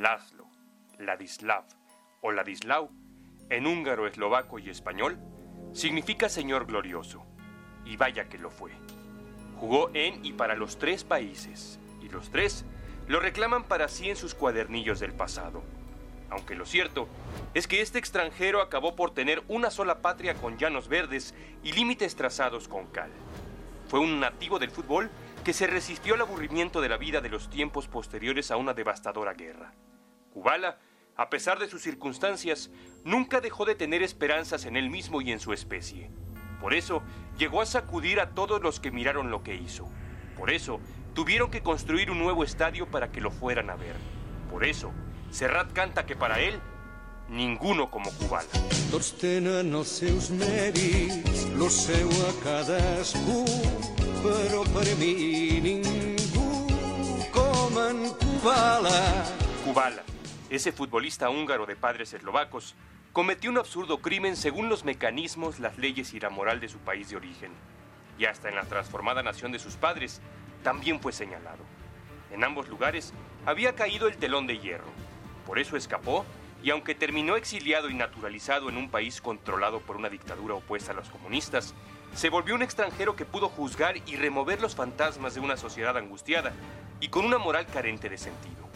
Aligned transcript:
Laszlo, 0.00 0.46
Ladislav 0.98 1.66
o 2.22 2.32
Ladislao, 2.32 2.90
en 3.50 3.66
húngaro, 3.66 4.06
eslovaco 4.06 4.58
y 4.58 4.70
español, 4.70 5.18
significa 5.74 6.30
Señor 6.30 6.64
glorioso, 6.64 7.26
y 7.84 7.98
vaya 7.98 8.26
que 8.26 8.38
lo 8.38 8.50
fue. 8.50 8.72
Jugó 9.58 9.90
en 9.92 10.24
y 10.24 10.32
para 10.32 10.54
los 10.54 10.78
tres 10.78 11.04
países, 11.04 11.78
y 12.00 12.08
los 12.08 12.30
tres 12.30 12.64
lo 13.08 13.20
reclaman 13.20 13.64
para 13.64 13.88
sí 13.88 14.08
en 14.08 14.16
sus 14.16 14.34
cuadernillos 14.34 15.00
del 15.00 15.12
pasado. 15.12 15.62
Aunque 16.30 16.54
lo 16.54 16.64
cierto 16.64 17.06
es 17.52 17.66
que 17.66 17.82
este 17.82 17.98
extranjero 17.98 18.62
acabó 18.62 18.96
por 18.96 19.12
tener 19.12 19.42
una 19.48 19.70
sola 19.70 20.00
patria 20.00 20.32
con 20.32 20.56
llanos 20.56 20.88
verdes 20.88 21.34
y 21.62 21.72
límites 21.72 22.16
trazados 22.16 22.68
con 22.68 22.86
cal. 22.86 23.10
Fue 23.88 24.00
un 24.00 24.18
nativo 24.18 24.58
del 24.58 24.70
fútbol 24.70 25.10
que 25.44 25.52
se 25.52 25.66
resistió 25.66 26.14
al 26.14 26.22
aburrimiento 26.22 26.80
de 26.80 26.88
la 26.88 26.96
vida 26.96 27.20
de 27.20 27.28
los 27.28 27.50
tiempos 27.50 27.86
posteriores 27.86 28.50
a 28.50 28.56
una 28.56 28.72
devastadora 28.72 29.34
guerra. 29.34 29.74
Kubala, 30.32 30.78
a 31.16 31.28
pesar 31.30 31.58
de 31.58 31.68
sus 31.68 31.82
circunstancias, 31.82 32.70
nunca 33.04 33.40
dejó 33.40 33.64
de 33.64 33.74
tener 33.74 34.02
esperanzas 34.02 34.64
en 34.64 34.76
él 34.76 34.90
mismo 34.90 35.20
y 35.20 35.32
en 35.32 35.40
su 35.40 35.52
especie. 35.52 36.10
Por 36.60 36.74
eso, 36.74 37.02
llegó 37.38 37.62
a 37.62 37.66
sacudir 37.66 38.20
a 38.20 38.30
todos 38.30 38.62
los 38.62 38.80
que 38.80 38.90
miraron 38.90 39.30
lo 39.30 39.42
que 39.42 39.54
hizo. 39.54 39.88
Por 40.36 40.50
eso, 40.50 40.80
tuvieron 41.14 41.50
que 41.50 41.62
construir 41.62 42.10
un 42.10 42.18
nuevo 42.18 42.44
estadio 42.44 42.90
para 42.90 43.10
que 43.10 43.20
lo 43.20 43.30
fueran 43.30 43.70
a 43.70 43.76
ver. 43.76 43.96
Por 44.50 44.64
eso, 44.64 44.92
Serrat 45.30 45.72
canta 45.72 46.06
que 46.06 46.16
para 46.16 46.40
él, 46.40 46.60
ninguno 47.28 47.90
como 47.90 48.10
Kubala. 48.12 48.48
Els 48.92 49.14
seus 49.86 50.30
mèrits, 50.30 51.44
lo 51.54 51.70
seu 51.70 52.10
a 52.26 52.32
cadascú, 52.42 53.44
però 54.22 54.64
per 54.74 54.96
mi 54.98 55.60
ningú 55.62 56.66
com 57.30 57.78
en 57.78 58.10
Kubala. 58.18 58.98
Kubala, 59.64 60.02
ese 60.50 60.72
futbolista 60.72 61.30
húngaro 61.30 61.64
de 61.64 61.76
padres 61.76 62.12
eslovacos, 62.12 62.74
cometió 63.12 63.50
un 63.50 63.58
absurdo 63.58 63.98
crimen 63.98 64.36
según 64.36 64.68
los 64.68 64.84
mecanismos, 64.84 65.60
las 65.60 65.78
leyes 65.78 66.12
y 66.12 66.20
la 66.20 66.28
moral 66.28 66.58
de 66.58 66.68
su 66.68 66.78
país 66.78 67.08
de 67.08 67.16
origen. 67.16 67.52
Y 68.18 68.24
hasta 68.24 68.48
en 68.48 68.56
la 68.56 68.64
transformada 68.64 69.22
nación 69.22 69.52
de 69.52 69.60
sus 69.60 69.76
padres 69.76 70.20
también 70.64 71.00
fue 71.00 71.12
señalado. 71.12 71.64
En 72.32 72.44
ambos 72.44 72.68
lugares 72.68 73.12
había 73.46 73.74
caído 73.74 74.08
el 74.08 74.16
telón 74.16 74.46
de 74.46 74.58
hierro. 74.58 74.90
Por 75.46 75.58
eso 75.58 75.76
escapó 75.76 76.26
y 76.62 76.70
aunque 76.70 76.94
terminó 76.94 77.36
exiliado 77.36 77.88
y 77.88 77.94
naturalizado 77.94 78.68
en 78.68 78.76
un 78.76 78.90
país 78.90 79.20
controlado 79.20 79.80
por 79.80 79.96
una 79.96 80.10
dictadura 80.10 80.54
opuesta 80.54 80.92
a 80.92 80.94
los 80.94 81.08
comunistas, 81.08 81.74
se 82.14 82.28
volvió 82.28 82.56
un 82.56 82.62
extranjero 82.62 83.14
que 83.14 83.24
pudo 83.24 83.48
juzgar 83.48 83.96
y 84.06 84.16
remover 84.16 84.60
los 84.60 84.74
fantasmas 84.74 85.34
de 85.34 85.40
una 85.40 85.56
sociedad 85.56 85.96
angustiada 85.96 86.52
y 87.00 87.08
con 87.08 87.24
una 87.24 87.38
moral 87.38 87.66
carente 87.66 88.08
de 88.08 88.18
sentido. 88.18 88.69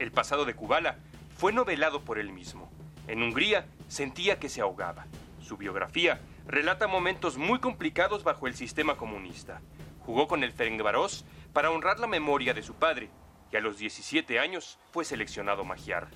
El 0.00 0.12
pasado 0.12 0.46
de 0.46 0.54
Kubala 0.54 0.96
fue 1.36 1.52
novelado 1.52 2.00
por 2.06 2.18
él 2.18 2.32
mismo. 2.32 2.72
En 3.06 3.22
Hungría 3.22 3.66
sentía 3.86 4.38
que 4.38 4.48
se 4.48 4.62
ahogaba. 4.62 5.04
Su 5.42 5.58
biografía 5.58 6.22
relata 6.46 6.86
momentos 6.86 7.36
muy 7.36 7.58
complicados 7.58 8.24
bajo 8.24 8.46
el 8.46 8.54
sistema 8.54 8.96
comunista. 8.96 9.60
Jugó 10.06 10.26
con 10.26 10.42
el 10.42 10.52
Ferencváros 10.52 11.26
para 11.52 11.70
honrar 11.70 12.00
la 12.00 12.06
memoria 12.06 12.54
de 12.54 12.62
su 12.62 12.76
padre 12.76 13.10
y 13.52 13.56
a 13.56 13.60
los 13.60 13.76
17 13.76 14.38
años 14.38 14.78
fue 14.90 15.04
seleccionado 15.04 15.66
magiar. 15.66 16.08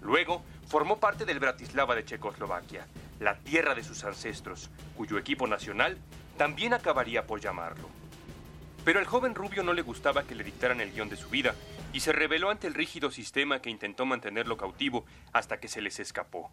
Luego 0.00 0.44
formó 0.68 1.00
parte 1.00 1.24
del 1.24 1.40
Bratislava 1.40 1.96
de 1.96 2.04
Checoslovaquia, 2.04 2.86
la 3.18 3.40
tierra 3.40 3.74
de 3.74 3.82
sus 3.82 4.04
ancestros, 4.04 4.70
cuyo 4.96 5.18
equipo 5.18 5.48
nacional 5.48 5.98
también 6.36 6.72
acabaría 6.72 7.26
por 7.26 7.40
llamarlo. 7.40 7.88
Pero 8.84 8.98
al 8.98 9.06
joven 9.06 9.34
rubio 9.34 9.62
no 9.62 9.72
le 9.72 9.82
gustaba 9.82 10.24
que 10.24 10.34
le 10.34 10.44
dictaran 10.44 10.80
el 10.80 10.92
guion 10.92 11.08
de 11.08 11.16
su 11.16 11.30
vida 11.30 11.54
y 11.92 12.00
se 12.00 12.12
rebeló 12.12 12.50
ante 12.50 12.66
el 12.66 12.74
rígido 12.74 13.10
sistema 13.10 13.60
que 13.60 13.70
intentó 13.70 14.04
mantenerlo 14.04 14.56
cautivo 14.56 15.06
hasta 15.32 15.58
que 15.58 15.68
se 15.68 15.80
les 15.80 16.00
escapó. 16.00 16.50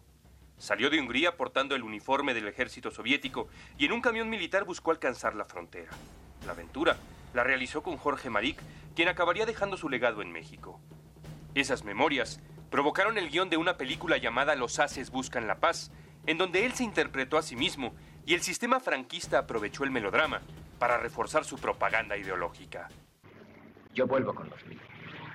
Salió 0.56 0.88
de 0.88 0.98
Hungría 0.98 1.36
portando 1.36 1.74
el 1.74 1.82
uniforme 1.82 2.32
del 2.32 2.48
ejército 2.48 2.90
soviético 2.90 3.48
y 3.76 3.84
en 3.84 3.92
un 3.92 4.00
camión 4.00 4.30
militar 4.30 4.64
buscó 4.64 4.92
alcanzar 4.92 5.34
la 5.34 5.44
frontera. 5.44 5.90
La 6.46 6.52
aventura 6.52 6.96
la 7.34 7.44
realizó 7.44 7.82
con 7.82 7.96
Jorge 7.96 8.30
Maric, 8.30 8.62
quien 8.94 9.08
acabaría 9.08 9.44
dejando 9.44 9.76
su 9.76 9.88
legado 9.88 10.22
en 10.22 10.32
México. 10.32 10.80
Esas 11.54 11.84
memorias 11.84 12.40
provocaron 12.70 13.18
el 13.18 13.28
guion 13.28 13.50
de 13.50 13.58
una 13.58 13.76
película 13.76 14.16
llamada 14.16 14.54
Los 14.54 14.78
Haces 14.78 15.10
Buscan 15.10 15.46
la 15.46 15.56
Paz, 15.56 15.90
en 16.26 16.38
donde 16.38 16.64
él 16.64 16.72
se 16.72 16.84
interpretó 16.84 17.36
a 17.36 17.42
sí 17.42 17.56
mismo 17.56 17.94
y 18.24 18.34
el 18.34 18.42
sistema 18.42 18.80
franquista 18.80 19.38
aprovechó 19.38 19.84
el 19.84 19.90
melodrama 19.90 20.40
para 20.82 20.98
reforzar 20.98 21.44
su 21.44 21.58
propaganda 21.58 22.16
ideológica. 22.16 22.88
Yo 23.94 24.08
vuelvo 24.08 24.34
con 24.34 24.50
los 24.50 24.66
míos. 24.66 24.82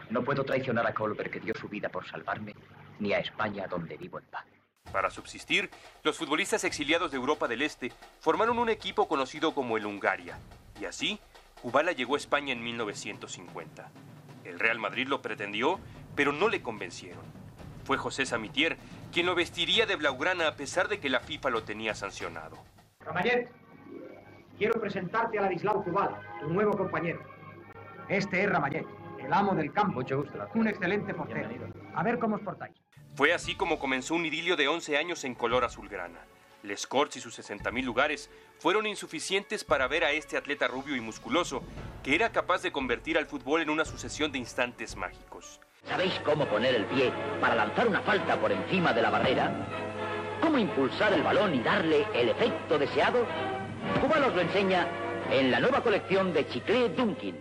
No 0.10 0.22
puedo 0.22 0.44
traicionar 0.44 0.86
a 0.86 0.94
Colbert 0.94 1.32
que 1.32 1.40
dio 1.40 1.54
su 1.58 1.70
vida 1.70 1.88
por 1.88 2.06
salvarme, 2.06 2.54
ni 3.00 3.14
a 3.14 3.20
España 3.20 3.66
donde 3.66 3.96
vivo 3.96 4.20
en 4.20 4.26
paz. 4.26 4.44
Para 4.92 5.10
subsistir, 5.10 5.70
los 6.04 6.18
futbolistas 6.18 6.66
exiliados 6.66 7.12
de 7.12 7.18
Europa 7.18 7.48
del 7.48 7.62
Este 7.62 7.94
formaron 8.20 8.60
un 8.60 8.68
equipo 8.68 9.08
conocido 9.08 9.56
como 9.56 9.78
el 9.78 9.86
Hungaria, 9.86 10.38
y 10.82 10.84
así 10.84 11.18
Kubala 11.62 11.94
llegó 11.94 12.16
a 12.16 12.18
España 12.18 12.52
en 12.52 12.62
1950. 12.62 13.90
El 14.44 14.60
Real 14.60 14.80
Madrid 14.80 15.08
lo 15.08 15.22
pretendió, 15.22 15.80
pero 16.14 16.34
no 16.34 16.50
le 16.50 16.62
convencieron. 16.62 17.24
Fue 17.86 17.98
José 17.98 18.26
Samitier 18.26 18.78
quien 19.14 19.26
lo 19.26 19.34
vestiría 19.34 19.86
de 19.86 19.96
blaugrana 19.96 20.50
a 20.50 20.56
pesar 20.58 20.90
de 20.90 21.00
que 21.00 21.10
la 21.10 21.22
FIFA 21.22 21.52
lo 21.52 21.64
tenía 21.64 21.96
sancionado. 21.96 22.58
Ramallet, 23.00 23.50
quiero 24.58 24.80
presentarte 24.80 25.38
a 25.38 25.44
Ladislao 25.44 25.84
Kubala, 25.84 26.22
tu 26.42 26.50
nuevo 26.50 26.76
compañero. 26.76 27.20
Este 28.10 28.44
es 28.44 28.50
Ramallet, 28.50 28.86
el 29.20 29.32
amo 29.32 29.54
del 29.56 29.72
campo. 29.72 29.96
Mucho 29.96 30.18
gusto. 30.18 30.40
Un 30.56 30.68
excelente 30.68 31.14
portero. 31.14 31.50
A 31.96 32.04
ver 32.04 32.20
cómo 32.20 32.36
os 32.36 32.42
portáis. 32.42 32.76
Fue 33.16 33.34
así 33.34 33.56
como 33.56 33.80
comenzó 33.80 34.16
un 34.16 34.26
idilio 34.26 34.56
de 34.56 34.68
11 34.68 34.98
años 34.98 35.24
en 35.24 35.36
color 35.36 35.64
azulgrana. 35.64 36.20
Les 36.64 36.88
Corts 36.88 37.18
y 37.18 37.22
sus 37.22 37.38
60.000 37.40 37.84
lugares 37.84 38.30
fueron 38.60 38.88
insuficientes 38.88 39.64
para 39.64 39.88
ver 39.88 40.04
a 40.04 40.12
este 40.12 40.38
atleta 40.38 40.68
rubio 40.68 40.96
y 40.96 41.02
musculoso, 41.02 41.64
que 42.04 42.16
era 42.16 42.32
capaz 42.32 42.62
de 42.62 42.72
convertir 42.72 43.18
al 43.18 43.28
fútbol 43.28 43.62
en 43.62 43.70
una 43.70 43.86
sucesión 43.86 44.32
de 44.32 44.40
instantes 44.40 44.96
mágicos. 44.96 45.60
¿Sabéis 45.86 46.20
cómo 46.26 46.46
poner 46.46 46.76
el 46.76 46.86
pie 46.86 47.12
para 47.40 47.56
lanzar 47.56 47.88
una 47.88 48.02
falta 48.02 48.40
por 48.40 48.52
encima 48.52 48.92
de 48.92 49.02
la 49.02 49.10
barrera? 49.10 50.38
¿Cómo 50.42 50.58
impulsar 50.58 51.14
el 51.14 51.24
balón 51.24 51.56
y 51.56 51.62
darle 51.62 52.06
el 52.14 52.30
efecto 52.30 52.78
deseado? 52.78 53.26
Cuba 54.02 54.20
nos 54.20 54.36
lo 54.36 54.42
enseña 54.42 54.88
en 55.32 55.52
la 55.52 55.60
nueva 55.60 55.82
colección 55.82 56.34
de 56.34 56.48
Chiclé 56.48 56.90
Dunkin. 56.90 57.36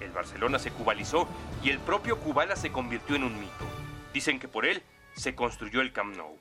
El 0.00 0.10
Barcelona 0.12 0.58
se 0.58 0.70
cubalizó 0.70 1.28
y 1.62 1.70
el 1.70 1.78
propio 1.78 2.18
Kubala 2.18 2.56
se 2.56 2.72
convirtió 2.72 3.16
en 3.16 3.24
un 3.24 3.38
mito. 3.38 3.64
Dicen 4.14 4.40
que 4.40 4.48
por 4.48 4.64
él 4.64 4.82
se 5.14 5.34
construyó 5.34 5.80
el 5.82 5.92
Camp 5.92 6.16
Nou. 6.16 6.38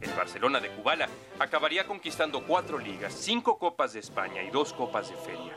El 0.00 0.10
Barcelona 0.16 0.60
de 0.60 0.68
Kubala 0.70 1.08
acabaría 1.38 1.86
conquistando 1.86 2.44
cuatro 2.44 2.78
ligas, 2.78 3.12
cinco 3.12 3.58
copas 3.58 3.92
de 3.92 4.00
España 4.00 4.42
y 4.42 4.50
dos 4.50 4.72
copas 4.72 5.10
de 5.10 5.16
feria. 5.16 5.54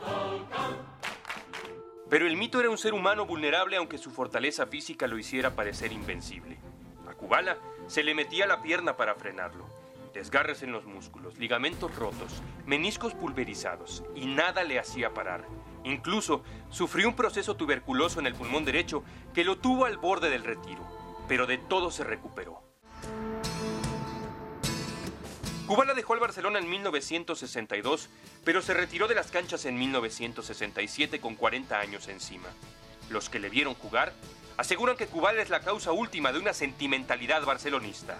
Pero 2.10 2.26
el 2.26 2.36
mito 2.36 2.60
era 2.60 2.68
un 2.68 2.78
ser 2.78 2.92
humano 2.94 3.24
vulnerable 3.24 3.76
aunque 3.76 3.96
su 3.96 4.10
fortaleza 4.10 4.66
física 4.66 5.06
lo 5.06 5.18
hiciera 5.18 5.54
parecer 5.54 5.92
invencible. 5.92 6.58
A 7.12 7.14
Kubala 7.14 7.58
se 7.88 8.02
le 8.02 8.14
metía 8.14 8.46
la 8.46 8.62
pierna 8.62 8.96
para 8.96 9.14
frenarlo. 9.14 9.66
Desgarres 10.14 10.62
en 10.62 10.72
los 10.72 10.86
músculos, 10.86 11.36
ligamentos 11.36 11.94
rotos, 11.94 12.42
meniscos 12.64 13.12
pulverizados 13.12 14.02
y 14.14 14.24
nada 14.24 14.64
le 14.64 14.78
hacía 14.78 15.12
parar. 15.12 15.44
Incluso 15.84 16.42
sufrió 16.70 17.08
un 17.08 17.14
proceso 17.14 17.54
tuberculoso 17.54 18.18
en 18.18 18.26
el 18.26 18.34
pulmón 18.34 18.64
derecho 18.64 19.04
que 19.34 19.44
lo 19.44 19.58
tuvo 19.58 19.84
al 19.84 19.98
borde 19.98 20.30
del 20.30 20.42
retiro, 20.42 20.82
pero 21.28 21.46
de 21.46 21.58
todo 21.58 21.90
se 21.90 22.02
recuperó. 22.02 22.62
Kubala 25.66 25.92
dejó 25.92 26.14
el 26.14 26.20
Barcelona 26.20 26.60
en 26.60 26.70
1962, 26.70 28.08
pero 28.42 28.62
se 28.62 28.72
retiró 28.72 29.06
de 29.06 29.16
las 29.16 29.30
canchas 29.30 29.66
en 29.66 29.78
1967 29.78 31.20
con 31.20 31.34
40 31.34 31.78
años 31.78 32.08
encima. 32.08 32.48
Los 33.10 33.28
que 33.28 33.38
le 33.38 33.50
vieron 33.50 33.74
jugar 33.74 34.12
aseguran 34.56 34.96
que 34.96 35.06
Kubala 35.06 35.42
es 35.42 35.50
la 35.50 35.60
causa 35.60 35.92
última 35.92 36.32
de 36.32 36.38
una 36.38 36.52
sentimentalidad 36.52 37.44
barcelonista. 37.44 38.16